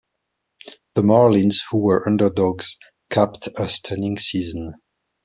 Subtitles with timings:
[0.95, 2.75] The Marlins, who were underdogs,
[3.11, 4.73] capped a stunning season.